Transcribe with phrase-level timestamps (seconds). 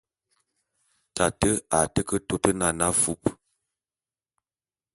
[1.19, 1.49] Tate
[1.79, 3.21] a té ke tôt nane afúp.